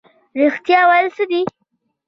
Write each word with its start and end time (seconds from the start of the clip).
رښتیا 0.41 0.79
ویل 0.89 1.07
څه 1.15 1.23
دي؟ 1.29 1.41